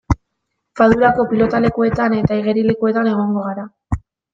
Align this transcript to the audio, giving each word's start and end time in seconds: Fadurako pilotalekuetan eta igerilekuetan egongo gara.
Fadurako 0.79 1.27
pilotalekuetan 1.33 2.19
eta 2.23 2.41
igerilekuetan 2.43 3.15
egongo 3.15 3.49
gara. 3.51 3.73